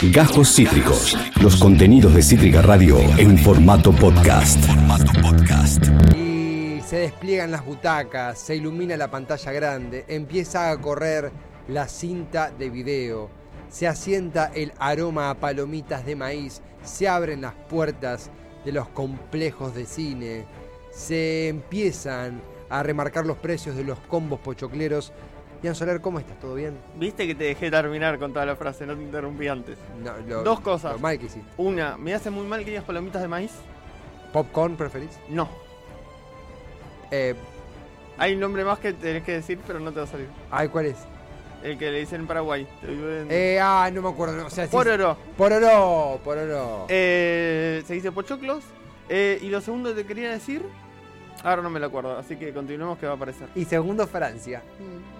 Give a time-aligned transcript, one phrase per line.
[0.00, 1.18] Gajos Cítricos.
[1.42, 4.64] Los contenidos de Cítrica Radio en formato podcast.
[6.16, 11.32] Y se despliegan las butacas, se ilumina la pantalla grande, empieza a correr
[11.66, 13.28] la cinta de video,
[13.68, 18.30] se asienta el aroma a palomitas de maíz, se abren las puertas
[18.64, 20.46] de los complejos de cine,
[20.92, 22.40] se empiezan
[22.70, 25.12] a remarcar los precios de los combos pochocleros.
[25.62, 26.38] Ian Soler, ¿cómo estás?
[26.38, 26.78] ¿Todo bien?
[26.96, 29.76] Viste que te dejé terminar con toda la frase, no te interrumpí antes.
[30.02, 30.92] No, lo- Dos cosas.
[30.92, 31.48] Lo mal que hiciste.
[31.56, 33.52] Una, me hace muy mal que digas palomitas de maíz.
[34.32, 35.18] ¿Popcorn preferís?
[35.28, 35.48] No.
[37.10, 37.34] Eh,
[38.18, 40.28] Hay un nombre más que tenés que decir, pero no te va a salir.
[40.50, 40.96] ay, ¿cuál es?
[41.62, 42.68] El que le dicen en Paraguay.
[42.84, 44.46] Eh, ah, no me acuerdo.
[44.46, 45.16] o sea, Pororo.
[45.36, 46.86] Pororó, pororó.
[46.88, 48.62] Eh, se dice pochoclos.
[49.08, 50.62] Eh, y lo segundo que te quería decir,
[51.44, 53.48] ahora no me lo acuerdo, así que continuemos que va a aparecer.
[53.54, 54.62] Y segundo, Francia.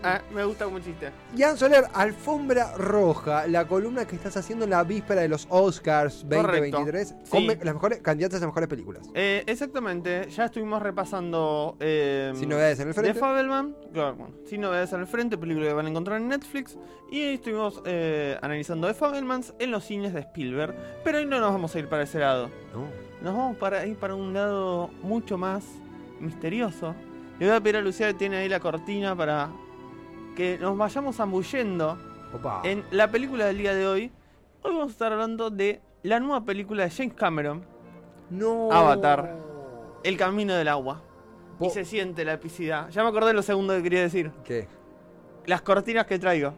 [0.03, 1.11] Ah, me gusta como chiste.
[1.35, 6.25] Ian Soler, Alfombra Roja, la columna que estás haciendo en la víspera de los Oscars
[6.29, 7.31] 2023, Correcto.
[7.31, 7.47] con Sí.
[7.47, 9.09] me- las mejores candidatas a mejores películas.
[9.15, 11.77] Eh, exactamente, ya estuvimos repasando.
[11.81, 13.12] Eh, Sin novedades en el frente.
[13.14, 16.29] De Fabelman, claro, bueno, sin novedades en el frente, película que van a encontrar en
[16.29, 16.77] Netflix.
[17.11, 20.75] Y ahí estuvimos eh, analizando The Fabelmans en los cines de Spielberg.
[21.03, 22.51] Pero hoy no nos vamos a ir para ese lado.
[22.73, 22.85] No.
[23.23, 25.64] Nos vamos para ir para un lado mucho más
[26.20, 26.94] misterioso.
[27.38, 29.50] Le voy a pedir a Lucía que tiene ahí la cortina para
[30.36, 31.98] que nos vayamos zambullendo
[32.34, 32.62] Opa.
[32.64, 34.12] en la película del día de hoy.
[34.62, 37.64] Hoy vamos a estar hablando de la nueva película de James Cameron,
[38.30, 38.70] No.
[38.72, 39.36] Avatar.
[40.05, 41.02] El Camino del Agua.
[41.61, 42.89] Y se siente la epicidad.
[42.91, 44.30] Ya me acordé lo segundo que quería decir.
[44.44, 44.69] ¿Qué?
[45.46, 46.55] Las cortinas que traigo.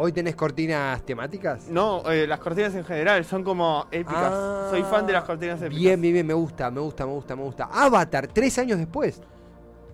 [0.00, 1.66] ¿Hoy tenés cortinas temáticas?
[1.66, 4.30] No, eh, las cortinas en general son como épicas.
[4.32, 5.76] Ah, Soy fan de las cortinas épicas.
[5.80, 7.64] Bien, bien, bien, me gusta, me gusta, me gusta, me gusta.
[7.64, 9.20] Avatar, tres años después.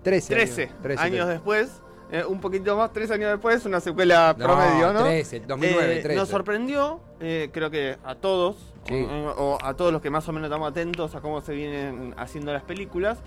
[0.03, 0.35] Trece.
[0.35, 1.81] 13 años, Trece, años después,
[2.11, 5.03] eh, un poquito más, 13 años después, una secuela No, promedio, ¿no?
[5.05, 6.19] 13, 2009, Eh, 13.
[6.19, 9.07] Nos sorprendió, eh, creo que a todos, Sí.
[9.09, 12.13] o, o a todos los que más o menos estamos atentos a cómo se vienen
[12.15, 13.17] haciendo las películas,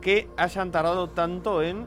[0.00, 1.86] que hayan tardado tanto en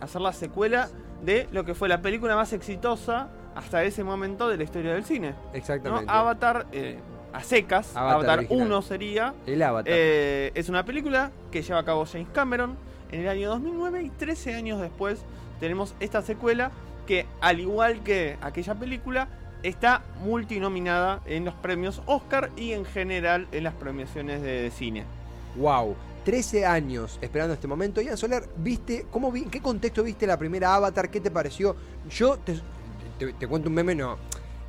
[0.00, 0.88] hacer la secuela
[1.22, 5.04] de lo que fue la película más exitosa hasta ese momento de la historia del
[5.04, 5.30] cine.
[5.30, 5.54] ¿no?
[5.54, 6.06] Exactamente.
[6.08, 6.98] Avatar eh,
[7.32, 8.66] a secas, Avatar Avatar, original.
[8.66, 9.34] 1 sería.
[9.46, 9.92] El Avatar.
[9.94, 12.76] Eh, es una película que lleva a cabo James Cameron
[13.10, 15.24] en el año 2009 y 13 años después
[15.60, 16.72] tenemos esta secuela
[17.06, 19.28] que al igual que aquella película
[19.62, 25.04] está multinominada en los premios Oscar y en general en las premiaciones de cine.
[25.56, 25.94] Wow.
[26.24, 28.00] 13 años esperando este momento.
[28.00, 29.06] Ian Soler, ¿viste?
[29.10, 31.10] ¿Cómo vi, ¿En qué contexto viste la primera Avatar?
[31.10, 31.76] ¿Qué te pareció?
[32.10, 32.60] Yo te,
[33.26, 34.16] te- te cuento un meme, no.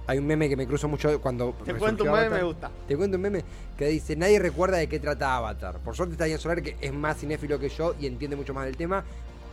[0.05, 1.55] Hay un meme que me cruzo mucho cuando.
[1.63, 2.39] Te cuento un meme, Avatar.
[2.39, 2.71] me gusta.
[2.87, 3.43] Te cuento un meme
[3.77, 5.79] que dice: Nadie recuerda de qué trata Avatar.
[5.79, 8.65] Por suerte está Ian Soler, que es más cinéfilo que yo y entiende mucho más
[8.65, 9.03] del tema.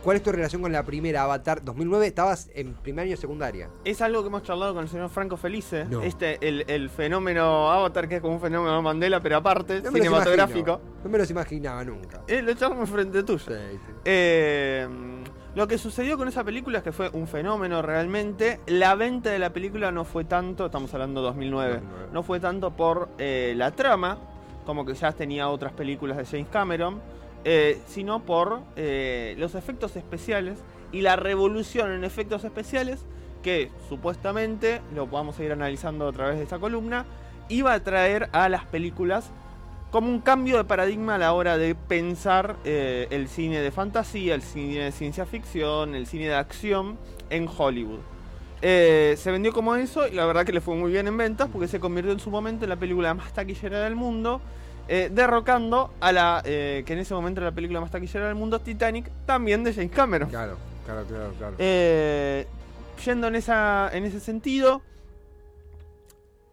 [0.03, 1.63] ¿Cuál es tu relación con la primera Avatar?
[1.63, 3.69] 2009 estabas en primer año secundaria.
[3.85, 5.85] Es algo que hemos charlado con el señor Franco Felice.
[5.85, 6.01] No.
[6.01, 10.81] Este, el, el fenómeno Avatar, que es como un fenómeno Mandela, pero aparte, No cinematográfico.
[11.03, 12.23] No me los imaginaba nunca.
[12.27, 13.45] Eh, lo charlamos frente tuyo.
[13.47, 13.93] Sí, sí.
[14.03, 14.87] Eh,
[15.53, 18.61] lo que sucedió con esa película es que fue un fenómeno realmente.
[18.67, 22.07] La venta de la película no fue tanto, estamos hablando de 2009, 2009.
[22.13, 24.17] no fue tanto por eh, la trama,
[24.65, 27.01] como que ya tenía otras películas de James Cameron,
[27.43, 30.57] eh, sino por eh, los efectos especiales
[30.93, 33.05] y la revolución en efectos especiales
[33.43, 37.05] que supuestamente, lo vamos a ir analizando a través de esta columna,
[37.49, 39.31] iba a traer a las películas
[39.91, 44.33] como un cambio de paradigma a la hora de pensar eh, el cine de fantasía,
[44.33, 46.97] el cine de ciencia ficción, el cine de acción
[47.29, 47.99] en Hollywood.
[48.61, 51.49] Eh, se vendió como eso y la verdad que le fue muy bien en ventas
[51.51, 54.39] porque se convirtió en su momento en la película más taquillera del mundo,
[54.87, 58.59] eh, derrocando a la que en ese momento era la película más taquillera del mundo,
[58.59, 60.29] Titanic, también de James Cameron.
[60.29, 61.55] Claro, claro, claro, claro.
[63.03, 64.83] Yendo en, esa, en ese sentido,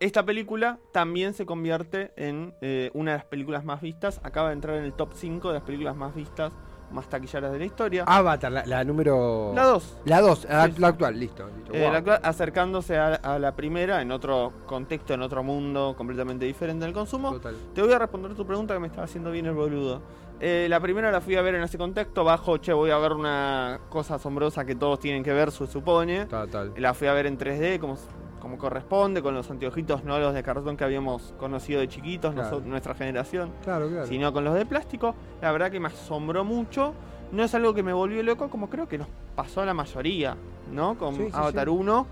[0.00, 4.20] esta película también se convierte en eh, una de las películas más vistas.
[4.22, 6.52] Acaba de entrar en el top 5 de las películas más vistas,
[6.90, 8.04] más taquilleras de la historia.
[8.06, 9.52] Avatar, la, la número.
[9.54, 9.96] la 2.
[10.04, 10.80] La 2, la, Sí, sí.
[10.80, 11.46] la actual, listo.
[11.54, 11.72] listo.
[11.74, 11.92] Eh, Wow.
[11.92, 16.84] la actual, acercándose a, a la primera en otro contexto, en otro mundo completamente diferente
[16.84, 17.32] del consumo.
[17.32, 17.56] Total.
[17.74, 20.00] Te voy a responder tu pregunta que me estaba haciendo bien el boludo.
[20.40, 23.12] Eh, la primera la fui a ver en ese contexto, bajo, che, voy a ver
[23.12, 26.26] una cosa asombrosa que todos tienen que ver, se supone.
[26.26, 26.72] Total.
[26.76, 27.98] La fui a ver en 3D, como,
[28.40, 32.48] como corresponde, con los anteojitos, no los de cartón que habíamos conocido de chiquitos, Claro.
[32.48, 34.06] nosotros- nuestra generación, Claro, claro.
[34.06, 35.14] sino con los de plástico.
[35.42, 36.94] La verdad que me asombró mucho.
[37.32, 40.36] No es algo que me volvió loco, como creo que nos pasó a la mayoría,
[40.72, 40.96] ¿no?
[40.96, 41.70] Con Sí, sí, Avatar sí.
[41.70, 42.06] 1.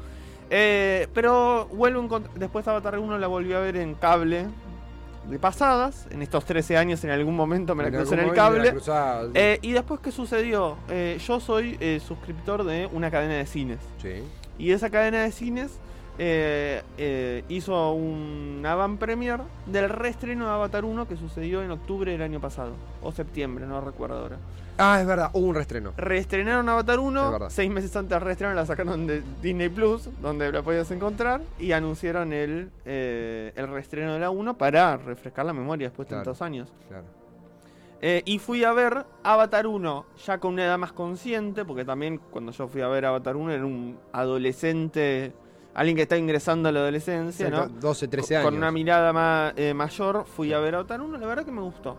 [0.50, 4.46] Eh, pero vuelvo a encont- después de Avatar 1 la volví a ver en cable
[5.28, 6.06] de pasadas.
[6.10, 8.74] En estos 13 años en algún momento me la crucé en el cable.
[9.34, 10.76] Eh, y después, ¿qué sucedió?
[10.88, 13.78] Eh, yo soy suscriptor de una cadena de cines.
[14.00, 14.22] sí.
[14.58, 15.78] Y esa cadena de cines
[16.18, 22.10] eh, eh, hizo un avant premier del reestreno de Avatar 1 que sucedió en octubre
[22.12, 22.72] del año pasado,
[23.02, 24.36] o septiembre, no recuerdo ahora.
[24.78, 25.92] Ah, es verdad, hubo un reestreno.
[25.96, 27.48] Reestrenaron Avatar Es 1, verdad.
[27.50, 31.72] seis meses antes del reestreno la sacaron de Disney Plus, donde la podías encontrar, y
[31.72, 36.24] anunciaron el, eh, el reestreno de la 1 para refrescar la memoria después de Claro.
[36.24, 36.72] tantos años.
[36.88, 37.04] Claro.
[38.02, 42.20] Eh, y fui a ver Avatar 1 ya con una edad más consciente, porque también
[42.30, 45.32] cuando yo fui a ver Avatar 1 era un adolescente,
[45.76, 47.68] alguien que está ingresando a la adolescencia, ¿no?
[47.68, 48.44] 12, 13 Con- años.
[48.50, 51.60] Con una mirada más eh, mayor fui a ver Avatar 1, la verdad que me
[51.62, 51.96] gustó.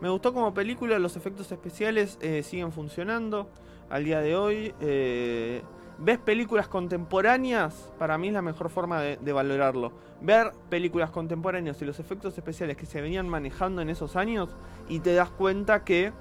[0.00, 3.48] Me gustó como película, los efectos especiales eh, siguen funcionando
[3.90, 4.74] al día de hoy.
[4.80, 5.62] eh,
[5.96, 7.88] ¿Ves películas contemporáneas?
[8.00, 9.92] Para mí es la mejor forma de, de valorarlo.
[10.20, 14.48] Ver películas contemporáneas y los efectos especiales que se venían manejando en esos años
[14.88, 16.12] y te das cuenta que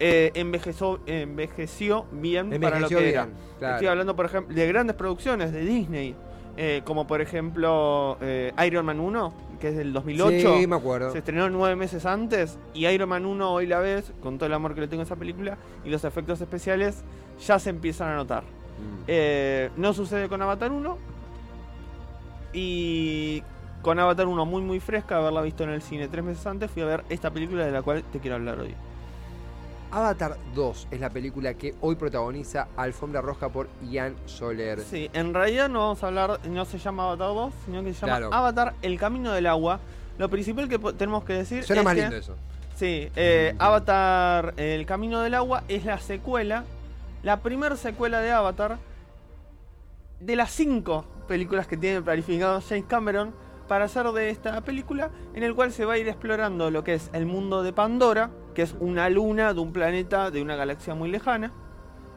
[0.00, 3.24] eh, envejeció, envejeció bien para lo Envejeció que era.
[3.24, 3.74] bien, claro.
[3.76, 6.14] Estoy hablando, por ejemplo, de grandes producciones de Disney,
[6.56, 10.58] eh, como por ejemplo eh, Iron Man 1, que es del 2008.
[10.58, 11.12] Sí, me acuerdo.
[11.12, 14.54] Se estrenó nueve meses antes y Iron Man 1 hoy la ves, con todo el
[14.54, 17.04] amor que le tengo a esa película, y los efectos especiales
[17.46, 18.42] ya se empiezan a notar.
[18.42, 19.04] Mm.
[19.06, 20.96] Eh, no sucede con Avatar 1.
[22.52, 23.42] Y
[23.82, 26.82] con Avatar 1 muy muy fresca, haberla visto en el cine tres meses antes, fui
[26.82, 28.74] a ver esta película de la cual te quiero hablar hoy.
[29.90, 34.80] Avatar 2 es la película que hoy protagoniza Alfombra Roja por Ian Soler.
[34.80, 38.00] Sí, en realidad no vamos a hablar, no se llama Avatar 2, sino que se
[38.00, 38.34] llama Claro.
[38.34, 39.80] Avatar El Camino del Agua.
[40.18, 42.36] Lo principal que tenemos que decir Suena es más que, lindo eso.
[42.76, 46.64] Sí, eh, Avatar El Camino del Agua es la secuela,
[47.22, 48.78] la primera secuela de Avatar
[50.20, 53.34] de las cinco películas que tiene planificado James Cameron
[53.68, 56.94] para hacer de esta película, en el cual se va a ir explorando lo que
[56.94, 60.94] es el mundo de Pandora, que es una luna de un planeta de una galaxia
[60.94, 61.52] muy lejana,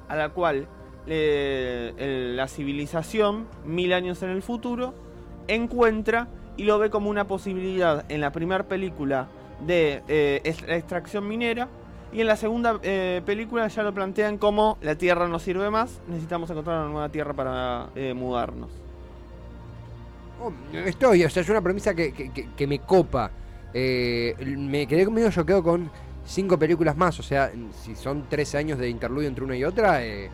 [0.07, 0.68] a la cual
[1.06, 4.94] la civilización, mil años en el futuro,
[5.50, 9.27] encuentra y lo ve como una posibilidad en la primera película
[9.68, 11.68] de eh, ex- extracción minera.
[12.13, 16.00] Y en la segunda eh, película ya lo plantean como la Tierra no sirve más,
[16.07, 18.69] necesitamos encontrar una nueva Tierra para eh, mudarnos.
[20.41, 23.30] Oh, estoy, o sea, es una premisa que me copa.
[23.74, 25.91] Eh, me quedé medio choqueado con
[26.25, 27.51] cinco películas más, o sea,
[27.83, 30.30] si son 13 años de interludio entre una y otra, eh,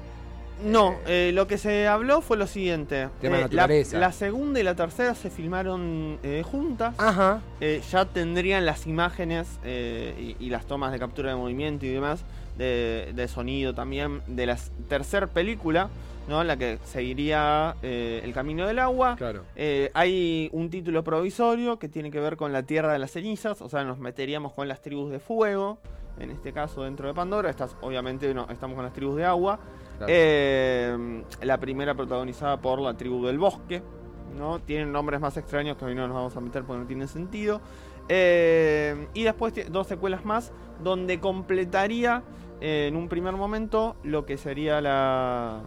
[0.64, 3.10] No, eh, lo que se habló fue lo siguiente.
[3.20, 6.96] Tema Eh, la, segunda y la tercera se filmaron eh, juntas.
[6.98, 11.86] ajá, Eh, ya tendrían las imágenes eh, y, y las tomas de captura de movimiento
[11.86, 12.24] y demás,
[12.58, 14.58] de, de sonido también, de la
[14.88, 15.90] tercera película,
[16.28, 16.44] ¿no?
[16.44, 19.16] La que seguiría eh, El Camino del Agua.
[19.18, 19.44] claro.
[19.56, 23.62] Eh, hay un título provisorio que tiene que ver con la Tierra de las Cenizas,
[23.62, 25.78] o sea, nos meteríamos con las tribus de fuego,
[26.20, 29.60] en este caso dentro de Pandora, estas obviamente no, estamos con las tribus de agua.
[29.98, 30.12] claro.
[30.14, 33.82] Eh, la primera protagonizada por la tribu del bosque,
[34.38, 34.60] ¿no?
[34.60, 37.62] Tienen nombres más extraños que hoy no nos vamos a meter porque no tienen sentido.
[38.10, 40.52] Eh, y después dos secuelas más,
[40.84, 42.24] donde completaría
[42.62, 45.62] eh, en un primer momento lo que sería la,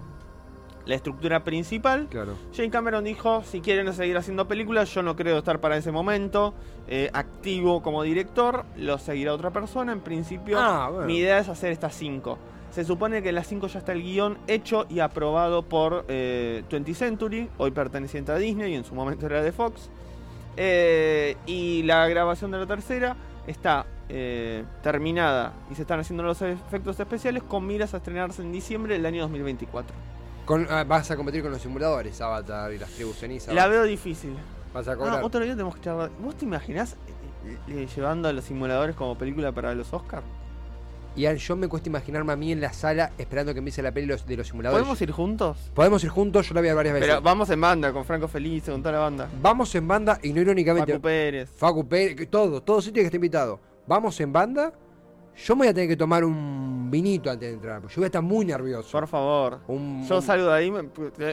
[0.87, 2.06] la estructura principal.
[2.08, 2.35] claro.
[2.55, 6.55] Jane Cameron dijo, si quieren seguir haciendo películas, yo no creo estar para ese momento
[6.87, 9.93] eh, activo como director, lo seguirá otra persona.
[9.93, 11.06] En principio, Ah, bueno.
[11.06, 12.38] mi idea es hacer estas cinco.
[12.70, 16.62] Se supone que en las cinco ya está el guion hecho y aprobado por eh,
[16.70, 19.90] 20th Century, hoy perteneciente a Disney y en su momento era de Fox.
[20.60, 23.14] Eh, y la grabación de la tercera
[23.47, 28.50] está eh, terminada y se están haciendo los efectos especiales con miras a estrenarse en
[28.50, 29.94] diciembre del año 2024.
[30.44, 33.54] Con- ah, vas a competir con los simuladores, Avatar y las tribus cenizas.
[33.54, 34.35] La veo difícil.
[34.75, 35.21] Vas a cobrar.
[35.21, 36.11] Ah, otro día tenemos que charlar.
[36.18, 36.94] ¿Vos te imaginás
[37.47, 40.25] eh, eh, llevando a los simuladores como película para los Oscars?
[41.18, 44.06] Y yo me cuesta imaginarme a mí en la sala esperando que empiece la peli
[44.06, 44.82] los- de los simuladores.
[44.82, 45.56] ¿Podemos ir juntos?
[45.75, 47.08] Podemos ir juntos, yo la voy a ver varias veces.
[47.08, 49.28] Pero vamos en banda, con Franco Felice, con toda la banda.
[49.42, 50.92] Vamos en banda y no irónicamente.
[50.92, 51.50] Paco Pérez.
[51.56, 53.58] Facu Pérez, todo, todo sitio que esté invitado.
[53.88, 54.72] Vamos en banda.
[55.45, 58.04] Yo me voy a tener que tomar un vinito antes de entrar, porque yo voy
[58.04, 58.90] a estar muy nervioso.
[58.90, 59.61] Por favor.
[59.68, 60.83] Un- Yo un- salgo de ahí, me,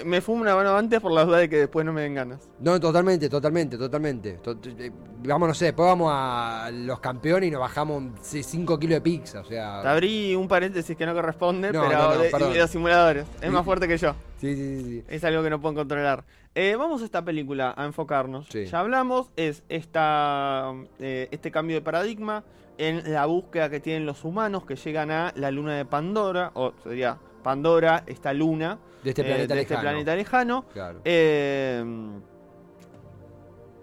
[0.05, 2.47] me fumo una mano antes por la duda de que después no me den ganas.
[2.59, 4.33] No, totalmente, totalmente, totalmente.
[4.43, 4.91] To- eh,
[5.27, 9.39] Vamos, no sé, después vamos a los campeones y nos bajamos 5 kilos de pizza,
[9.41, 9.81] o sea.
[9.81, 13.25] Te abrí un paréntesis que no corresponde, No, pero no, no, de, los simuladores.
[13.41, 14.13] Es más fuerte que yo.
[14.39, 15.03] Sí, sí, sí.
[15.07, 16.23] Es algo que no puedo controlar.
[16.53, 18.45] Eh, vamos a esta película a enfocarnos.
[18.51, 18.65] Sí.
[18.65, 22.43] Ya hablamos, es esta, eh, este cambio de paradigma
[22.77, 26.73] en la búsqueda que tienen los humanos que llegan a la luna de Pandora, o
[26.83, 29.81] sería Pandora, esta luna De este eh, planeta de este lejano.
[29.89, 30.65] planeta lejano.
[30.73, 30.99] Claro.
[31.05, 31.83] Eh,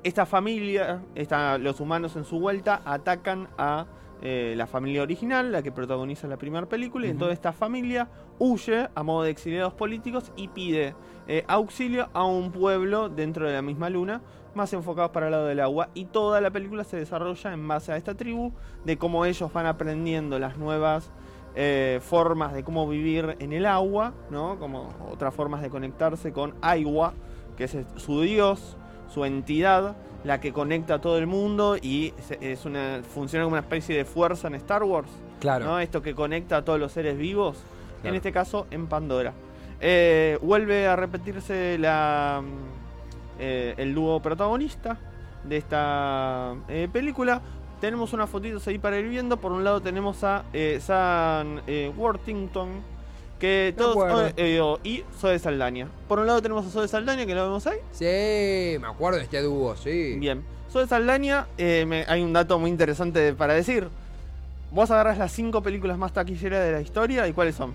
[0.03, 3.87] esta familia, esta- los humanos en su vuelta atacan a
[4.23, 8.89] eh, la familia original, la que protagoniza la primera película, y entonces esta familia huye
[8.95, 10.95] a modo de exiliados políticos y pide
[11.27, 14.23] eh, auxilio a un pueblo dentro de la misma luna,
[14.55, 17.93] más enfocados para el lado del agua, y toda la película se desarrolla en base
[17.93, 18.53] a esta tribu,
[18.85, 21.11] de cómo ellos van aprendiendo las nuevas
[21.55, 24.59] eh, formas de cómo vivir en el agua, ¿no?
[24.59, 27.13] Como otras formas de conectarse con Aiwa,
[27.57, 32.65] que es su dios, su entidad, la que conecta a todo el mundo y es
[32.65, 35.09] una, funciona como una especie de fuerza en Star Wars,
[35.41, 35.65] Claro.
[35.65, 35.79] ¿no?
[35.81, 37.59] Esto que conecta a todos los seres vivos,
[38.05, 39.33] en este caso en Pandora.
[39.81, 42.41] Eh, vuelve a repetirse la,
[43.41, 44.97] eh, el dúo protagonista
[45.43, 47.43] de esta eh, película.
[47.81, 49.37] Tenemos unas fotitos ahí para ir viendo.
[49.39, 52.69] Por un lado tenemos a eh, Worthington,
[53.43, 55.89] que todos eh, eh, y Zoe Saldaña.
[56.07, 57.79] Por un lado tenemos a Zoe Saldaña, que lo vemos ahí.
[57.91, 60.15] Sí, me acuerdo de este dúo, sí.
[60.19, 60.45] Bien.
[60.71, 63.89] Zoe Saldaña, eh, me- hay un dato muy interesante para decir.
[64.71, 67.73] Vos agarras las cinco películas más taquilleras de la historia y cuáles son?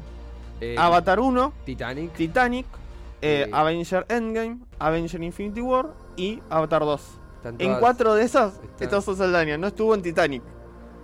[0.61, 2.13] Eh, Avatar 1, Titanic.
[2.13, 2.65] Titanic,
[3.21, 3.49] eh.
[3.51, 7.01] Avenger Endgame, Avenger Infinity War y Avatar 2.
[7.35, 10.41] están En cuatro de esas Está- Zoe Saldaña, no estuvo en Titanic.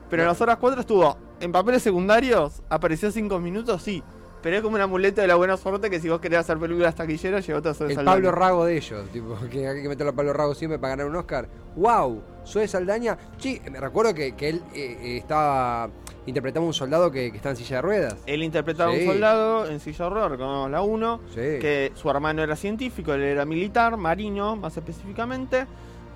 [0.10, 4.01] Pero en las otras cuatro estuvo en papeles secundarios, apareció cinco minutos, sí.
[4.43, 6.93] Pero es como un amuleto de la buena suerte que si vos querés hacer películas
[6.93, 8.15] taquilleras, llegó a Zoe El Saldaña.
[8.15, 11.07] Pablo Rago de ellos, tipo, que hay que meterlo a Pablo Rago siempre para ganar
[11.07, 11.47] un Oscar.
[11.77, 12.21] ¡Wow!
[12.45, 13.17] Zoe Saldaña.
[13.38, 15.89] Sí, me recuerdo que, que él eh, eh, estaba.
[16.25, 18.15] interpretaba un soldado que, que está en silla de ruedas.
[18.25, 19.01] Él interpretaba a Sí.
[19.03, 21.35] un soldado en silla de ruedas, recordamos la 1, Sí.
[21.35, 25.65] que su hermano era científico, él era militar, marino más específicamente.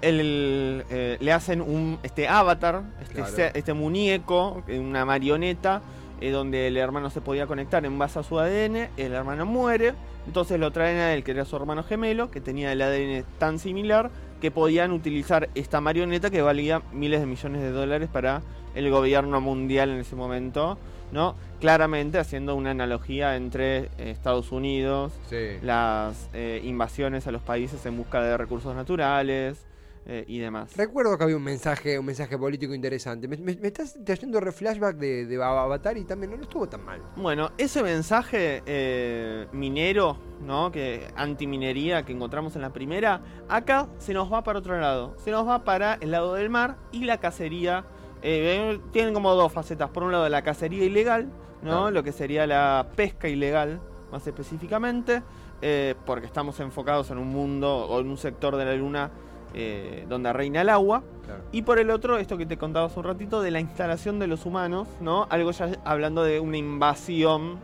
[0.01, 3.51] Él, eh, le hacen un este avatar, este, Claro.
[3.55, 5.81] este muñeco, una marioneta,
[6.21, 9.93] eh, donde el hermano se podía conectar en base a su ADN, el hermano muere,
[10.25, 13.59] entonces lo traen a él, que era su hermano gemelo, que tenía el ADN tan
[13.59, 14.09] similar,
[14.41, 18.41] que podían utilizar esta marioneta que valía miles de millones de dólares para
[18.75, 20.77] el gobierno mundial en ese momento,
[21.11, 21.35] ¿no?
[21.59, 25.57] Claramente haciendo una analogía entre Estados Unidos, Sí.
[25.63, 29.65] las eh, invasiones a los países en busca de recursos naturales
[30.09, 30.75] eh, y demás.
[30.77, 33.27] Recuerdo que había un mensaje, un mensaje político interesante.
[33.27, 36.83] Me, me- me estás trayendo reflashback de, de Avatar y también no, no estuvo tan
[36.85, 37.01] mal.
[37.17, 40.71] Bueno, ese mensaje eh, minero, ¿no?
[40.71, 45.13] Que antiminería que encontramos en la primera, acá se nos va para otro lado.
[45.17, 47.85] Se nos va para el lado del mar y la cacería.
[48.21, 49.89] eh, tienen como dos facetas.
[49.89, 51.27] Por un lado, la cacería ilegal,
[51.61, 51.91] ¿no?
[51.91, 53.79] Lo que sería la pesca ilegal,
[54.11, 55.21] más específicamente.
[55.61, 59.09] eh, porque estamos enfocados en un mundo o en un sector de la luna
[59.53, 61.03] eh, donde reina el agua.
[61.25, 61.43] Claro.
[61.51, 64.27] Y por el otro, esto que te contaba hace un ratito, de la instalación de
[64.27, 65.27] los humanos, ¿no?
[65.29, 67.59] Algo ya hablando de una invasión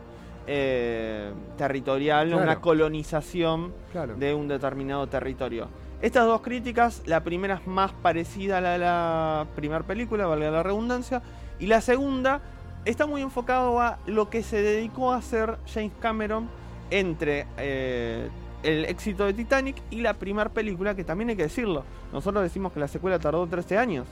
[0.46, 2.42] eh, territorial, Claro.
[2.42, 4.14] una colonización Claro.
[4.16, 5.68] de un determinado territorio.
[6.02, 10.50] Estas dos críticas, la primera es más parecida a la de la primera película, valga
[10.50, 11.22] la redundancia,
[11.58, 12.42] y la segunda
[12.84, 16.50] está muy enfocado a lo que se dedicó a hacer James Cameron
[16.90, 18.28] entre eh,
[18.64, 21.84] el éxito de Titanic y la primera película, que también hay que decirlo.
[22.12, 24.06] Nosotros decimos que la secuela tardó 13 años,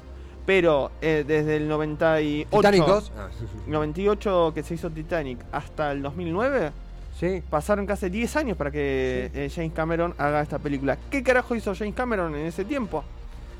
[0.47, 3.13] pero eh, desde el 98, Titanic 2.
[3.17, 3.29] Ah,
[3.67, 6.71] 98 que se hizo Titanic hasta el 2009,
[7.19, 7.43] sí.
[7.51, 9.39] pasaron casi 10 años para que Sí.
[9.41, 10.99] eh, James Cameron haga esta película.
[11.11, 13.05] ¿Qué carajo hizo James Cameron en ese tiempo?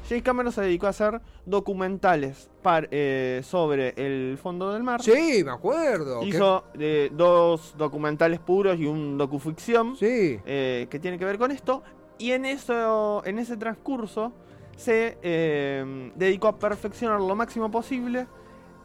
[0.09, 5.03] James Cameron se dedicó a hacer documentales par- eh, sobre el fondo del mar.
[5.03, 6.23] Sí, me acuerdo.
[6.25, 10.39] Hizo eh, dos documentales puros y un docuficción Sí.
[10.45, 11.83] eh, que tiene que ver con esto.
[12.19, 14.33] Y en, eso, en ese transcurso
[14.77, 15.17] se
[16.17, 18.27] dedicó a perfeccionar lo máximo posible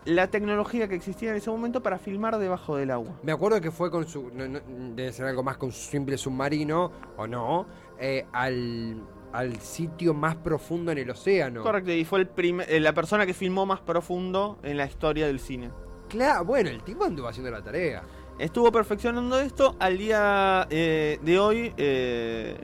[0.05, 3.11] la tecnología que existía en ese momento para filmar debajo del agua.
[3.23, 4.31] Me acuerdo que fue con su.
[4.33, 4.59] no- no,
[4.95, 7.65] debe ser algo más con su simple submarino, o no,
[7.99, 9.01] eh, al,
[9.33, 11.61] al sitio más profundo en el océano.
[11.63, 15.27] Correcto, y fue el prim- eh, la persona que filmó más profundo en la historia
[15.27, 15.69] del cine.
[16.09, 18.03] Claro, bueno, el tipo anduvo haciendo la tarea.
[18.39, 21.73] Estuvo perfeccionando esto al día eh, de hoy.
[21.77, 22.55] eh,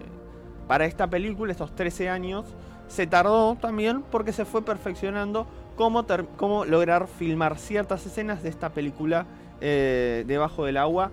[0.67, 2.46] para esta película, estos 13 años,
[2.88, 6.05] se tardó también porque se fue perfeccionando cómo,
[6.38, 9.25] cómo lograr filmar ciertas escenas de esta película
[9.60, 11.12] debajo del agua.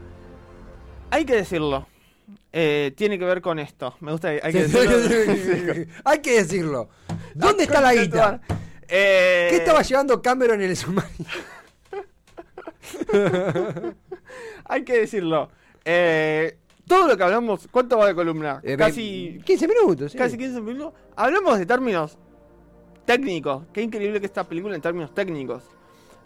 [1.10, 1.86] Hay que decirlo.
[2.52, 3.94] Eh, tiene que ver con esto.
[4.00, 4.28] Me gusta.
[4.28, 5.86] Hay que decirlo.
[6.04, 6.88] Hay que decirlo.
[7.34, 8.40] ¿Dónde está la guita?
[8.88, 11.26] Eh, ¿Qué estaba llevando Cameron en el submarino?
[14.64, 15.50] Hay que decirlo.
[15.84, 18.60] Eh, todo lo que hablamos, ¿cuánto va de columna?
[18.76, 20.18] Casi, 15 minutos, sí.
[20.18, 20.94] casi 15 minutos.
[21.14, 22.18] Hablamos de términos
[23.04, 23.64] técnicos.
[23.72, 25.62] Qué increíble que esta película en términos técnicos.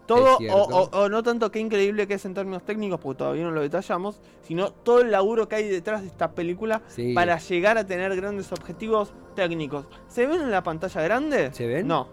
[0.07, 3.45] Todo, o, o- o no tanto qué increíble que es en términos técnicos, porque todavía
[3.45, 7.15] no lo detallamos, sino todo el laburo que hay detrás de esta película Sí.
[7.15, 9.87] para llegar a tener grandes objetivos técnicos.
[10.09, 11.53] ¿Se ven en la pantalla grande?
[11.53, 11.87] ¿Se ven?
[11.89, 12.09] No.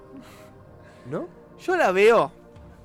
[1.09, 1.27] ¿No?
[1.59, 2.31] Yo la veo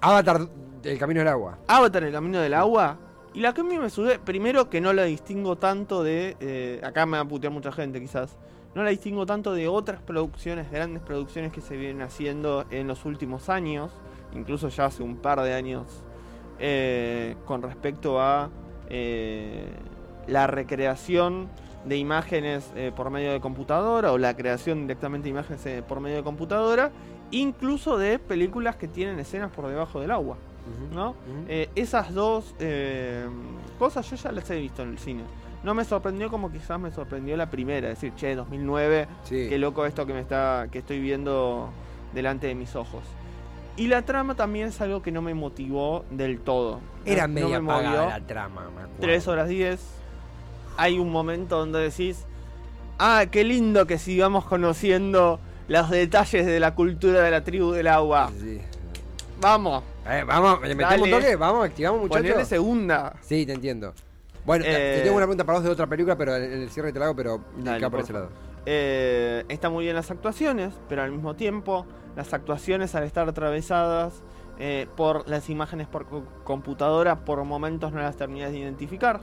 [0.00, 0.40] Avatar,
[0.82, 1.58] el camino del agua.
[1.66, 2.98] Avatar, el camino del agua.
[3.34, 6.36] Y la que a mí me sube, primero que no la distingo tanto de.
[6.40, 8.36] eh, acá me va a putear mucha gente quizás.
[8.75, 13.04] No la distingo tanto de otras producciones, grandes producciones que se vienen haciendo en los
[13.04, 13.90] últimos años.
[14.36, 16.02] Incluso ya hace un par de años.
[16.58, 18.48] eh, con respecto a
[18.88, 19.68] eh,
[20.26, 21.48] la recreación
[21.84, 26.16] de imágenes eh, por medio de computadora o la creación directamente de imágenes por medio
[26.16, 26.90] de computadora.
[27.30, 30.38] Incluso de películas que tienen escenas por debajo del agua.
[30.94, 31.14] ¿no?
[31.74, 32.54] Esas dos
[33.78, 35.22] cosas yo ya las he visto en el cine.
[35.62, 39.46] No me sorprendió como quizás me sorprendió la primera, es decir, che, 2009, Sí.
[39.48, 41.68] qué loco esto que me está que estoy viendo
[42.14, 43.02] delante de mis ojos.
[43.76, 46.80] Y la trama también es algo que no me motivó del todo.
[47.04, 48.09] Era No- no media me movió.
[48.09, 48.90] la trama, me acuerdo.
[49.00, 49.80] 3 horas 10.
[50.78, 52.25] Hay un momento donde decís,
[52.99, 57.88] ah, qué lindo que sigamos conociendo los detalles de la cultura de la tribu del
[57.88, 58.30] agua.
[58.40, 58.61] Sí.
[59.40, 61.37] Vamos, Eh, vamos, ¿le metemos un toque?
[61.37, 62.49] Vamos, activamos, ponerle muchachos.
[62.49, 63.14] segunda.
[63.21, 63.92] Sí, te entiendo.
[64.47, 66.71] Bueno, te- Eh, te tengo una pregunta para vos de otra película, pero en el
[66.71, 68.30] cierre te la hago, pero Dale, por ese lado.
[68.64, 71.85] Eh, está muy bien las actuaciones, pero al mismo tiempo
[72.16, 74.23] las actuaciones al estar atravesadas
[74.58, 79.20] eh, por las imágenes por co- computadora por momentos no las terminas de identificar.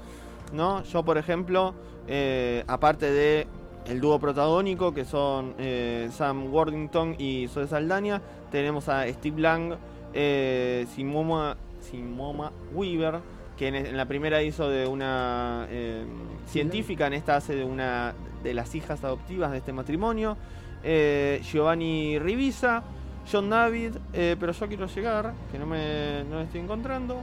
[0.54, 0.84] ¿no?
[0.84, 1.74] Yo por ejemplo,
[2.08, 3.48] eh, aparte de
[3.88, 8.22] el dúo protagónico que son eh, Sam Worthington y Zoe Saldaña,
[8.52, 9.74] tenemos a Steve Lang,
[10.14, 13.20] eh, Simoma, Simoma Weaver,
[13.58, 16.06] que en, en la primera hizo de una eh,
[16.48, 20.38] científica, en esta hace de una de las hijas adoptivas de este matrimonio,
[20.84, 22.84] eh, Giovanni Rivisa,
[23.32, 27.22] John David, eh, pero yo quiero llegar, que no me, no me estoy encontrando.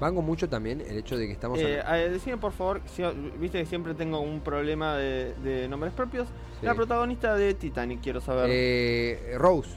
[0.00, 1.58] Vango mucho también el hecho de que estamos...
[1.58, 3.02] Eh, eh, decime por favor, si-
[3.38, 6.26] viste que siempre tengo un problema de, de nombres propios.
[6.58, 6.64] Sí.
[6.66, 8.46] La protagonista de Titanic, quiero saber.
[8.50, 9.68] Eh, Rose.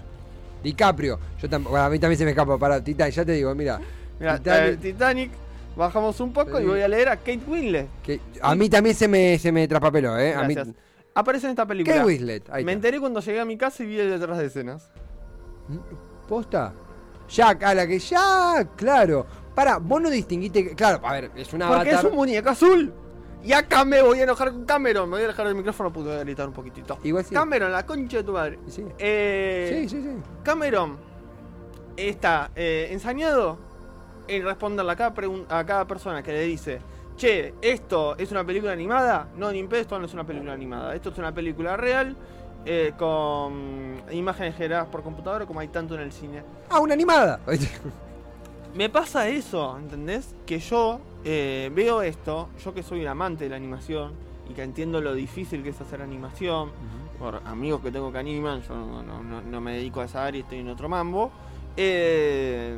[0.64, 1.20] DiCaprio.
[1.42, 3.14] Yo bueno, a mí también se me escapa para Titanic.
[3.14, 3.82] Ya te digo, mira.
[4.18, 5.32] Mira, Titanic- eh, Titanic,
[5.76, 7.88] bajamos un poco y voy a leer a Kate Winslet.
[8.02, 10.34] que a mí también se me, se me traspapeló, ¿eh?
[10.34, 10.56] A mí.
[11.16, 11.96] Aparece en esta película.
[11.98, 12.50] ¿Qué Winslet?
[12.50, 12.88] Ahí Me está.
[12.88, 14.90] enteré cuando llegué a mi casa y vi el detrás de escenas.
[16.28, 16.74] ¿Posta?
[17.30, 19.26] Jack, a la que Jack, claro.
[19.56, 20.64] Para, vos no distinguiste.
[20.70, 22.94] que- Claro, a ver, es una Porque es un muñeco azul.
[23.44, 25.10] Y acá me voy a enojar con Cameron.
[25.10, 26.98] Me voy a alejar del micrófono porque voy a gritar un poquitito.
[27.04, 27.36] Igual sí.
[27.36, 28.60] Cameron, la concha de tu madre.
[28.68, 30.02] Sí, Eh, sí, sí.
[30.02, 30.18] sí.
[30.44, 30.98] Cameron
[31.98, 33.58] está eh, ensañado
[34.28, 36.80] en responderle a cada, pregun- a cada persona que le dice,
[37.18, 39.28] che, ¿esto es una película animada?
[39.38, 40.96] No, ni esto no es una película animada.
[40.96, 42.16] Esto es una película real
[42.66, 46.44] eh, con imágenes generadas por computadora como hay tanto en el cine.
[46.70, 47.40] Ah, una animada.
[48.76, 50.34] Me pasa eso, ¿entendés?
[50.48, 54.14] Que yo eh, veo esto, yo que soy un amante de la animación
[54.50, 56.72] y que entiendo lo difícil que es hacer animación,
[57.20, 60.26] por amigos que tengo que animan, yo no, no- no- no me dedico a esa
[60.26, 61.32] área, estoy en otro mambo.
[61.78, 62.78] Eh,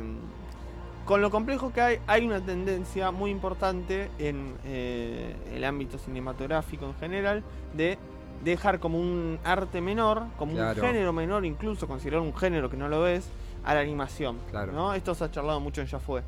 [1.06, 6.84] con lo complejo que hay, hay una tendencia muy importante en eh, el ámbito cinematográfico
[6.84, 7.96] en general de
[8.44, 10.82] dejar como un arte menor, como Claro.
[10.82, 13.28] un género menor, incluso considerar un género que no lo es,
[13.64, 14.36] a la animación.
[14.50, 14.72] Claro.
[14.72, 14.94] ¿no?
[14.94, 16.22] Esto se ha charlado mucho en Ya Fue.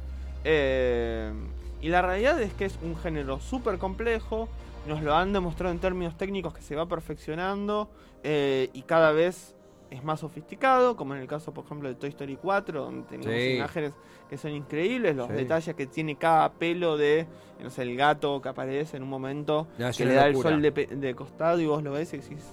[0.44, 1.32] Eh,
[1.80, 4.48] y la realidad es que es un género súper complejo,
[4.86, 7.90] nos lo han demostrado en términos técnicos que se va perfeccionando
[8.22, 9.54] eh, y cada vez
[9.90, 13.40] es más sofisticado, como en el caso, por ejemplo, de Toy Story 4, donde tenemos
[13.42, 13.54] Sí.
[13.54, 13.92] imágenes
[14.28, 15.32] que son increíbles, los Sí.
[15.34, 17.26] detalles que tiene cada pelo de,
[17.60, 20.60] no sé, el gato que aparece en un momento, No, que le da el sol
[20.60, 22.44] de, de costado y vos lo ves y decís,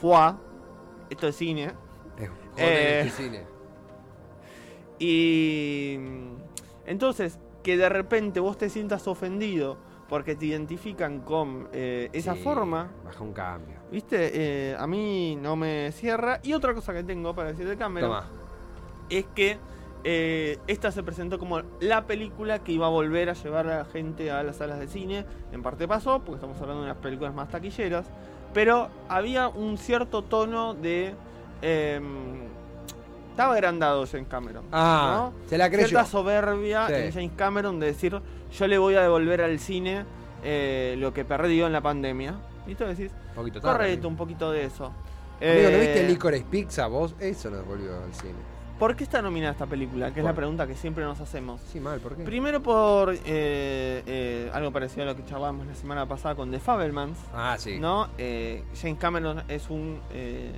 [0.00, 0.38] ¡fuá!
[1.08, 1.72] Esto es cine.
[2.16, 3.42] Es Eh, este cine.
[4.98, 6.34] Y mm,
[6.86, 9.78] entonces, que de repente vos te sientas ofendido
[10.08, 13.76] porque te identifican con eh, esa Sí, forma, Baja un cambio.
[13.92, 14.30] ¿Viste?
[14.72, 16.40] Eh, a mí no me cierra.
[16.42, 18.24] Y otra cosa que tengo para decir de Cameron Toma.
[19.10, 19.58] es que
[20.04, 23.84] eh, esta se presentó como la película que iba a volver a llevar a la
[23.84, 25.24] gente a las salas de cine.
[25.52, 28.06] En parte pasó, porque estamos hablando de unas películas más taquilleras.
[28.54, 31.14] Pero había un cierto tono de...
[31.62, 32.42] em,
[33.30, 34.64] estaba agrandado James Cameron.
[34.72, 35.48] Ah, ¿no?
[35.48, 35.88] se la creyó.
[35.88, 36.92] Cierta soberbia Sí.
[36.94, 38.20] en James Cameron de decir,
[38.52, 40.04] yo le voy a devolver al cine
[40.44, 42.34] eh, lo que perdió en la pandemia.
[42.66, 43.76] Tú decís, Un poquito tarde.
[43.76, 44.84] correcto, un poquito de eso.
[44.86, 44.94] Amigo,
[45.40, 47.14] ¿no Eh, viste Licorice Pizza vos?
[47.18, 48.34] Eso nos volvió al cine.
[48.78, 50.12] ¿Por qué está nominada esta película?
[50.12, 51.60] Que es la pregunta que siempre nos hacemos.
[51.72, 52.24] Sí, mal, ¿por qué?
[52.24, 56.58] Primero por eh, eh, algo parecido a lo que charlábamos la semana pasada con The
[56.58, 57.16] Fabelmans.
[57.32, 57.78] Ah, sí.
[57.78, 58.08] ¿no?
[58.18, 60.52] Eh, James Cameron es un eh,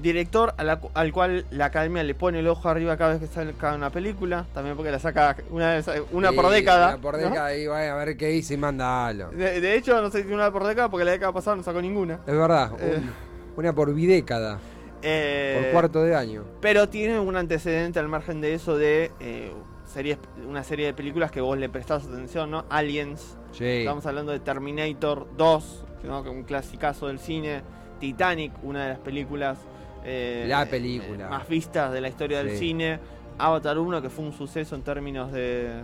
[0.00, 3.26] director a la al cual la academia le pone el ojo arriba cada vez que
[3.26, 4.46] saca una película.
[4.52, 5.80] También porque la saca una,
[6.12, 6.88] una por década.
[6.94, 7.28] Una por ¿no?
[7.28, 9.30] década y vaya a ver qué hice y mandalo.
[9.30, 11.80] De, de hecho, no sé si una por década porque la década pasada no sacó
[11.80, 12.20] ninguna.
[12.26, 12.98] Es verdad, Eh.
[12.98, 13.12] un-
[13.58, 14.58] una por bidécada.
[15.02, 16.44] Eh, Por cuarto de año.
[16.60, 19.52] Pero tiene un antecedente al margen de eso de eh,
[19.84, 22.64] series, una serie de películas que vos le prestás atención, ¿no?
[22.70, 23.64] Aliens, Sí.
[23.64, 26.20] estamos hablando de Terminator 2, ¿no?
[26.22, 27.62] un clasicazo del cine,
[28.00, 29.58] Titanic, una de las películas
[30.06, 31.26] eh, La película.
[31.26, 32.98] eh, más vistas de la historia del cine,
[33.38, 35.82] Avatar 1, que fue un suceso en términos de,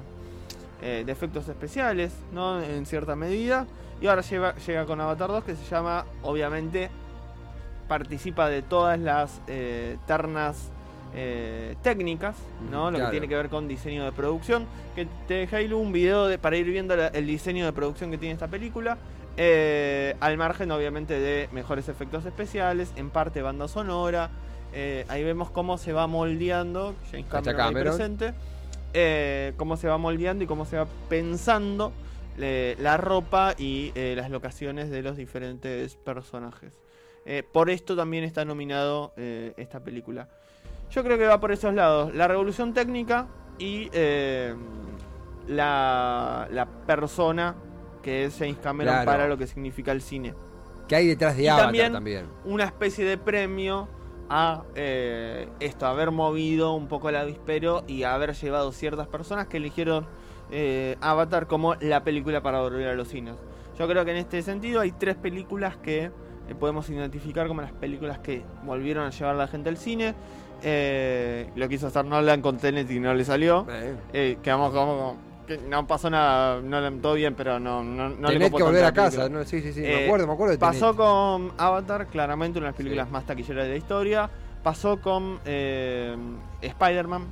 [0.81, 2.63] eh, de efectos especiales, ¿no?
[2.63, 3.67] En cierta medida.
[4.01, 6.89] Y ahora llega, llega con Avatar 2, que se llama, obviamente,
[7.89, 10.71] participa de todas las eh, ternas
[11.15, 12.37] eh, técnicas,
[12.71, 12.91] ¿no?
[12.91, 13.11] Lo claro.
[13.11, 14.65] que tiene que ver con diseño de producción.
[14.95, 18.11] Que te dejé ahí un video de- para ir viendo la- el diseño de producción
[18.11, 18.97] que tiene esta película.
[19.37, 24.31] Eh, al margen, obviamente, de mejores efectos especiales, en parte banda sonora.
[24.75, 27.97] eh, ahí vemos cómo se va moldeando, James Cameron, ahí Cameron.
[27.97, 28.35] presente,
[28.95, 31.93] eh, cómo se va moldeando y cómo se va pensando
[32.37, 36.81] la ropa y las locaciones de los diferentes personajes.
[37.53, 40.29] Por esto también está nominado esta película.
[40.91, 42.15] Yo creo que va por esos lados.
[42.15, 43.27] La revolución técnica
[43.59, 43.91] y
[45.47, 47.55] la, la persona
[48.03, 49.07] que es James Cameron Claro.
[49.11, 50.35] para lo que significa el cine.
[50.89, 52.27] Que hay detrás de Y Avatar también- también.
[52.45, 53.89] Una especie de premio
[54.29, 59.59] a eh, esto, haber movido un poco el avispero y haber llevado ciertas personas que
[59.59, 60.07] eligieron
[60.51, 63.35] eh, Avatar como la película para volver a los cines.
[63.79, 66.05] Yo creo que en este sentido hay tres películas que
[66.49, 70.15] eh, podemos identificar como las películas que volvieron a llevar a la gente al cine.
[70.63, 73.67] Eh, lo quiso hacer Nolan con Tenet y no le salió.
[74.13, 75.17] Eh, quedamos como
[75.59, 78.63] que no pasó nada, Nolan todo bien, pero no, no, no le Tenés copó que
[78.65, 79.29] volver a casa.
[79.29, 79.45] ¿no?
[79.45, 79.83] Sí, sí, sí.
[79.85, 83.13] Eh, me acuerdo, me acuerdo de Pasó con Avatar, claramente una de las películas Sí.
[83.13, 84.31] más taquilleras de la historia.
[84.63, 86.17] Pasó con eh,
[86.61, 87.25] Spider-Man.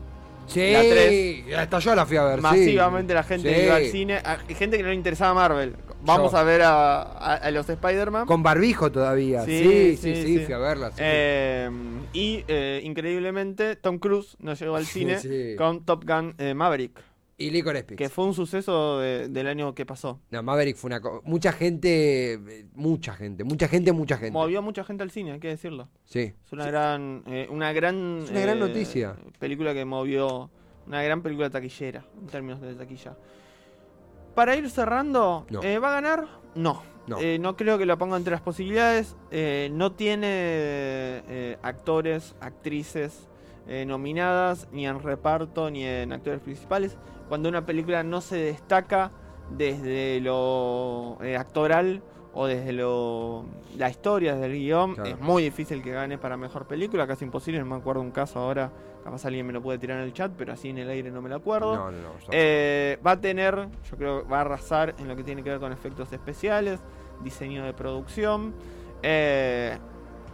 [0.46, 2.36] Sí, la hasta yo la fui a ver.
[2.36, 2.42] sí.
[2.42, 3.60] Masivamente la gente Sí.
[3.66, 4.16] iba al cine.
[4.16, 5.76] A- gente que no le interesaba Marvel.
[6.02, 6.38] Vamos Yo.
[6.38, 8.26] a ver a, a- a los Spider-Man.
[8.26, 9.44] Con barbijo todavía.
[9.44, 10.44] Sí, Sí, sí, sí, sí, sí.
[10.44, 10.88] fui a verla.
[10.90, 10.96] sí.
[10.98, 11.70] Eh,
[12.14, 15.54] y eh, increíblemente, Tom Cruise nos llegó al cine Sí.
[15.56, 16.98] con Top Gun eh, Maverick.
[17.40, 17.96] Y Licorice Pizza.
[17.96, 20.20] Que fue un suceso de- del año que pasó.
[20.30, 21.20] No, Maverick fue una cosa.
[21.24, 22.38] Mucha gente,
[22.74, 24.32] mucha gente, mucha gente, mucha gente.
[24.32, 25.88] Movió a mucha gente al cine, hay que decirlo.
[26.04, 26.34] Sí.
[26.44, 29.16] Es una gran, eh, una gran, Es una gran eh, noticia.
[29.38, 30.50] Película que movió,
[30.86, 33.16] una gran película taquillera en términos de taquilla.
[34.34, 35.62] Para ir cerrando, No.
[35.62, 36.26] eh, ¿va a ganar?
[36.54, 36.82] No.
[37.06, 37.18] No.
[37.20, 39.16] Eh, no creo que lo ponga entre las posibilidades.
[39.30, 43.29] Eh, no tiene eh, actores, actrices
[43.68, 46.96] eh, nominadas, ni en reparto, ni en actores principales.
[47.28, 49.10] Cuando una película no se destaca
[49.50, 53.44] desde lo eh, actoral o desde lo
[53.76, 55.10] la historia, desde el guion, Claro.
[55.10, 57.58] es muy difícil que gane para mejor película, casi imposible.
[57.60, 58.70] No me acuerdo un caso ahora,
[59.02, 61.20] capaz alguien me lo puede tirar en el chat, pero así en el aire no
[61.22, 61.74] me lo acuerdo.
[61.76, 62.18] No, no, no.
[62.20, 65.50] yo- Eh, va a tener, yo creo, va a arrasar en lo que tiene que
[65.50, 66.78] ver con efectos especiales,
[67.24, 68.54] diseño de producción,
[69.02, 69.76] eh,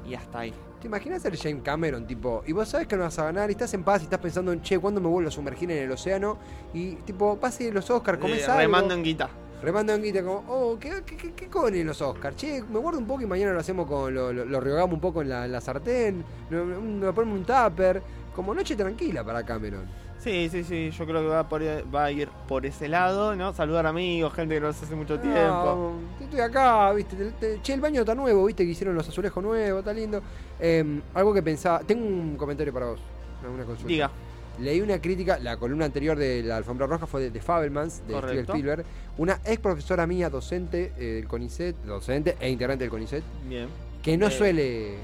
[0.06, 0.54] y hasta ahí.
[0.80, 3.52] ¿Te imaginas ser James Cameron, tipo, y vos sabes que no vas a ganar, y
[3.52, 5.90] estás en paz y estás pensando en, che, ¿cuándo me vuelvo a sumergir en el
[5.90, 6.36] océano?
[6.74, 8.58] Y, tipo, pase los Oscars, comés Eh, algo.
[8.58, 9.28] remando en guita.
[9.62, 12.36] Remando en guita, como, oh, ¿qué, qué, qué, qué comen los Oscars?
[12.36, 15.00] Che, me guardo un poco y mañana lo hacemos con, lo, lo, lo rehogamos un
[15.00, 18.02] poco en la, en la sartén, lo, lo ponemos un tupper,
[18.34, 19.86] como noche tranquila para Cameron.
[20.26, 23.52] Sí, sí, sí, yo creo que va, por, va a ir por ese lado, ¿no?
[23.52, 25.92] Saludar amigos, gente que no hace mucho tiempo.
[26.20, 29.40] Estoy acá, viste, te- te- che, el baño está nuevo, viste, que hicieron los azulejos
[29.40, 30.20] nuevos, está lindo.
[30.58, 33.00] Eh, algo que pensaba, tengo un comentario para vos,
[33.48, 33.86] una- consulta.
[33.86, 34.10] Diga,
[34.58, 38.04] Leí una crítica, la columna anterior de la alfombra roja fue de, de Fabelmans, de
[38.04, 38.52] Steven Correcto.
[38.54, 38.84] Spielberg.
[39.18, 43.68] Una ex profesora mía, docente eh, del CONICET, docente e integrante del CONICET, bien.
[44.02, 44.94] que no Eh, suele.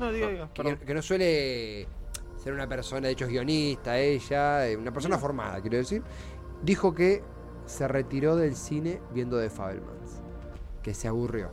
[0.00, 1.86] No, diga, diga, que, que no suele
[2.38, 6.02] ser una persona, de hecho es guionista, ella, eh, una persona formada, quiero decir.
[6.62, 7.22] Dijo que
[7.66, 10.20] se retiró del cine viendo The Fabelmans.
[10.82, 11.50] Que se aburrió.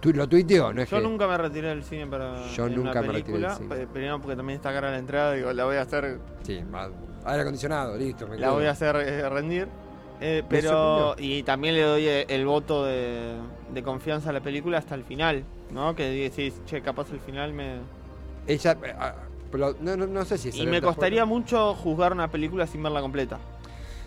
[0.00, 1.02] Tu- lo tuiteó, no es Yo que.
[1.02, 3.54] nunca me retiré del cine para Yo nunca una me retiré del película.
[3.56, 3.68] cine.
[3.68, 6.88] pe- Primero porque también está cara la entrada, digo, la voy a hacer Sí, va-
[7.26, 8.26] aire acondicionado, listo.
[8.26, 8.54] me la quedo.
[8.54, 9.68] voy a hacer eh, rendir.
[10.22, 13.36] Eh, pero y también le doy eh, el voto de,
[13.72, 15.94] de confianza a la película hasta el final, ¿no?
[15.94, 17.78] Que decís, che, capaz el final me
[18.46, 18.76] Ella.
[19.50, 21.26] Pero no, no, no sé si es y me costaría spoiler.
[21.40, 23.38] mucho juzgar una película sin verla completa.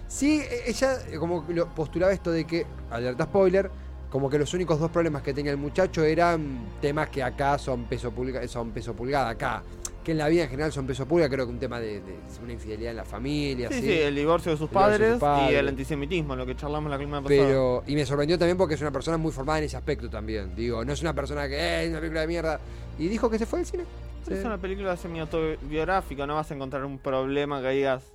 [0.07, 3.69] Sí, e- ella eh, como lo postulaba esto de que, alerta spoiler,
[4.09, 7.85] como que los únicos dos problemas que tenía el muchacho eran temas que acá son
[7.85, 9.63] peso pulgada, son peso pulgada acá.
[10.03, 12.17] Que en la vida en general son peso pulgada, creo que un tema de, de
[12.43, 13.81] una infidelidad en la familia, Sí, ¿sí?
[13.83, 15.51] sí, el divorcio de sus de padres, sus padres.
[15.53, 17.41] y el antisemitismo, lo que charlamos la columna pasada.
[17.47, 20.53] Pero, y me sorprendió también porque es una persona muy formada en ese aspecto también.
[20.55, 22.59] Digo, no es una persona que, eh, es una película de mierda.
[22.99, 23.83] Y dijo que se fue del cine.
[24.29, 28.13] Es una película semi-autobiográfica, no vas a encontrar un problema que digas.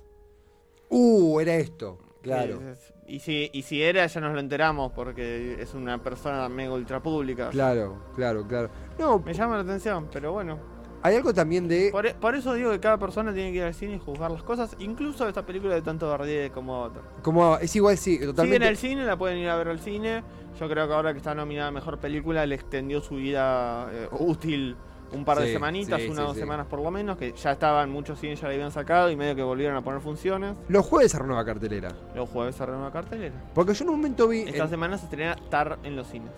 [0.89, 1.97] Uh, era esto.
[2.21, 2.59] Claro.
[3.07, 7.01] Y, si, y si era, ya nos lo enteramos porque es una persona mega ultra
[7.01, 7.49] pública.
[7.49, 8.69] Claro, claro, claro.
[8.97, 10.59] No, Me llama la atención, pero bueno.
[11.01, 11.89] hay algo también de.
[11.91, 14.43] Por, por eso digo que cada persona tiene que ir al cine y juzgar las
[14.43, 17.03] cosas, incluso esta película de tanto Bardier como Avatar.
[17.23, 18.67] Como es igual, sí, Si en totalmente.
[18.67, 20.23] el cine, la pueden ir a ver al cine.
[20.59, 24.09] Yo creo que ahora que está nominada a Mejor Película, le extendió su vida eh,
[24.11, 24.75] útil
[25.11, 27.31] un par de Sí, semanitas, sí, una sí, o dos semanas por lo menos, que
[27.33, 30.55] ya estaban, muchos cines ya la habían sacado y medio que volvieron a poner funciones.
[30.67, 31.89] Los jueves se renueva cartelera.
[32.15, 33.35] Los jueves se renueva cartelera.
[33.53, 34.41] Porque yo en un momento vi.
[34.41, 36.31] Esta en- semana se estrena Tar en los cines.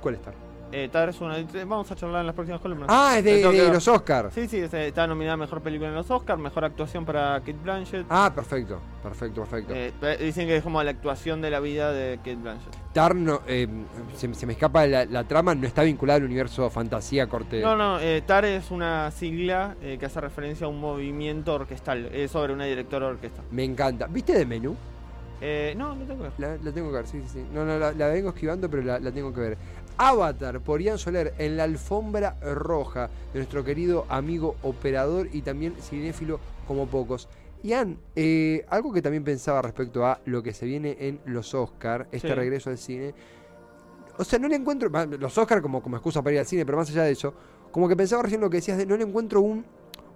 [0.00, 0.32] ¿Cuál está?
[0.70, 1.36] Eh, Tar es una.
[1.66, 2.88] Vamos a charlar en las próximas columnas.
[2.90, 4.34] Ah, es de, los Oscars.
[4.34, 7.56] Sí, sí, es- está nominada a Mejor Película en los Oscars, Mejor Actuación para Kate
[7.62, 8.06] Blanchett.
[8.10, 9.72] Ah, perfecto, perfecto, perfecto.
[9.74, 12.74] Eh, dicen que es como la actuación de la vida de Kate Blanchett.
[12.92, 13.66] Tar no, eh,
[14.16, 17.60] se, se me escapa la, la trama, no está vinculada al universo fantasía corte.
[17.62, 22.06] No, no, eh, TAR es una sigla eh, que hace referencia a un movimiento orquestal,
[22.12, 23.42] es sobre una directora de orquesta.
[23.50, 24.06] Me encanta.
[24.06, 24.76] ¿Viste de menú?
[25.40, 26.32] Eh, no, no tengo que ver.
[26.38, 27.44] La, la tengo que ver, sí, sí, sí.
[27.54, 29.58] No, no, la, la vengo esquivando, pero la, la tengo que ver.
[29.98, 35.74] Avatar por Ian Soler en la alfombra roja de nuestro querido amigo operador y también
[35.80, 37.28] cinéfilo como pocos.
[37.64, 42.06] Ian, eh, algo que también pensaba respecto a lo que se viene en los Oscar,
[42.12, 42.34] este Sí.
[42.34, 43.14] regreso al cine.
[44.16, 44.88] O sea, no le encuentro.
[45.18, 47.34] Los Oscar como, como excusa para ir al cine, pero más allá de eso,
[47.72, 49.64] como que pensaba recién lo que decías de no le encuentro un,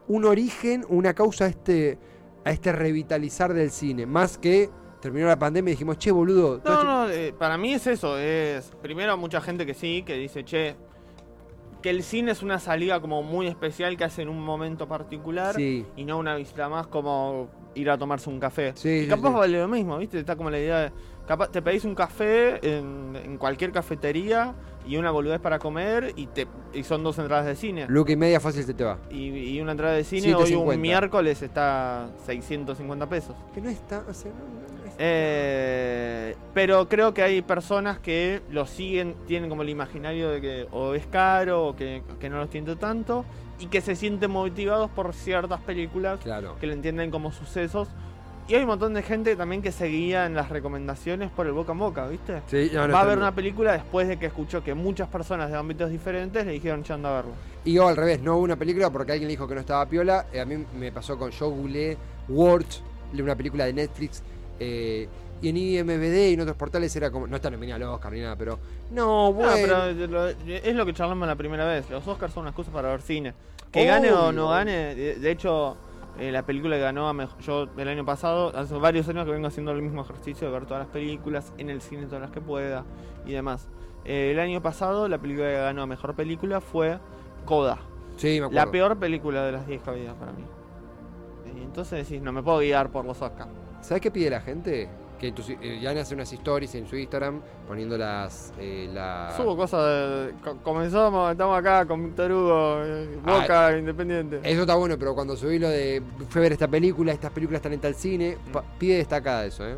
[0.08, 1.98] un origen, una causa a este,
[2.44, 4.06] a este revitalizar del cine.
[4.06, 6.60] Más que terminó la pandemia y dijimos, che, boludo.
[6.64, 6.81] No,
[7.12, 10.74] eh, para mí es eso, es primero mucha gente que sí, que dice, che,
[11.82, 15.54] que el cine es una salida como muy especial que hace en un momento particular
[15.56, 18.72] Sí, y no una visita más como ir a tomarse un café.
[18.76, 19.34] sí, Y capaz sí.
[19.36, 20.18] vale lo mismo, ¿viste?
[20.18, 20.92] Está como la idea de.
[21.26, 24.54] Capaz te pedís un café en, en cualquier cafetería
[24.86, 27.86] y una boludez para comer y te y son dos entradas de cine.
[27.88, 28.98] Luca y media fácil se te va.
[29.10, 30.74] Y, y una entrada de cine hoy 7.50.
[30.74, 33.36] un miércoles está 650 pesos.
[33.54, 34.61] Que no está, o sea, no,
[34.98, 40.66] Eh, pero creo que hay personas que lo siguen, tienen como el imaginario de que
[40.70, 43.24] o es caro o que, que no lo siento tanto
[43.58, 46.56] y que se sienten motivados por ciertas películas Claro.
[46.60, 47.88] que lo entienden como sucesos.
[48.48, 51.72] Y hay un montón de gente también que seguía en las recomendaciones por el boca
[51.72, 52.42] en boca, ¿viste?
[52.48, 55.48] Sí, no, no Va a ver una película después de que escuchó que muchas personas
[55.48, 57.32] de ámbitos diferentes le dijeron, ya anda a verlo.
[57.64, 59.86] Y yo al revés, no hubo una película porque alguien le dijo que no estaba
[59.86, 60.26] piola.
[60.32, 61.96] Eh, a mí me pasó con yo googleé
[62.28, 62.82] Words,
[63.16, 64.24] una película de Netflix.
[64.60, 65.08] Eh,
[65.40, 67.26] y en IMBD y en otros portales era como.
[67.26, 68.58] No está nominada al Oscar ni nada, pero.
[68.90, 69.50] No, bueno.
[69.50, 69.56] No,
[69.96, 71.88] pero lo- es lo que charlamos la primera vez.
[71.90, 73.34] Los Oscars son una excusa para ver cine.
[73.72, 75.76] Que gane o no gane, de, hecho,
[76.18, 77.28] eh, la película que ganó a.
[77.40, 80.66] Yo el año pasado, hace varios años que vengo haciendo el mismo ejercicio de ver
[80.66, 82.84] todas las películas en el cine, todas las que pueda
[83.26, 83.68] y demás.
[84.04, 86.98] Eh, el año pasado, la película que ganó a mejor película fue
[87.46, 87.78] Coda.
[88.16, 88.54] sí, me acuerdo.
[88.64, 90.44] La peor película de las 10 que había para mí.
[91.56, 93.48] Y entonces decís, no me puedo guiar por los Oscars.
[93.82, 94.88] ¿Sabes qué pide la gente?
[95.20, 98.52] Que tus, eh, ya hace unas stories en su Instagram poniendo las.
[98.58, 99.32] eh, la...
[99.36, 100.32] Subo cosas de.
[100.42, 104.40] co- Comenzamos, estamos acá con Víctor Hugo, eh, Boca, Independiente.
[104.42, 107.58] Eso está bueno, pero cuando subí lo de fui a ver esta película, estas películas
[107.60, 108.50] están en tal cine, Mm.
[108.52, 109.76] pa- pide destacada eso, ¿eh?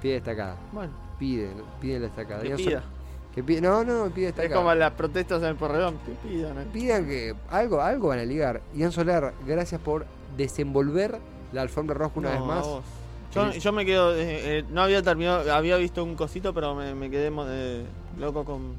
[0.00, 0.56] Pide destacada.
[0.72, 1.48] Bueno, Pide,
[1.80, 2.42] pide destacada.
[2.42, 2.82] que pida.
[3.34, 4.60] que pide- no, no, pide Es destacada.
[4.62, 6.58] como las protestas en el Porredón, que pidan.
[6.58, 6.66] eh.
[6.72, 8.62] Pidan que algo, algo van a ligar.
[8.74, 10.06] Ian Soler, gracias por
[10.38, 11.18] desenvolver
[11.52, 12.66] la alfombra roja una No, vez a más.
[12.66, 12.84] vos.
[13.34, 16.94] Yo, yo me quedo, eh, eh, no había terminado, había visto un cosito, pero me,
[16.94, 17.84] me quedé eh,
[18.18, 18.74] loco con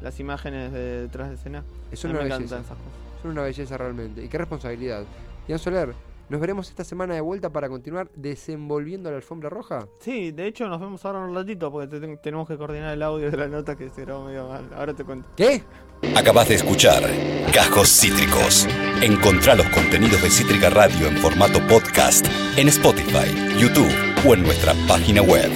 [0.00, 1.64] las imágenes de detrás de escena.
[1.92, 2.42] Es una me belleza.
[2.42, 2.78] esas cosas.
[3.22, 4.24] Son una belleza realmente.
[4.24, 5.04] Y qué responsabilidad.
[5.46, 5.94] Ian Soler,
[6.30, 9.86] nos veremos esta semana de vuelta para continuar desenvolviendo la alfombra roja.
[9.98, 13.30] Sí, de hecho nos vemos ahora un ratito porque te- tenemos que coordinar el audio
[13.30, 14.64] de la nota que se grabó medio mal.
[14.74, 15.28] Ahora te cuento.
[15.36, 15.62] ¿Qué?
[16.16, 17.02] Acabas de escuchar
[17.52, 18.66] Cajos Cítricos.
[19.02, 23.92] Encontrá los contenidos de Cítrica Radio en formato podcast en Spotify, YouTube
[24.26, 25.50] o en nuestra página web.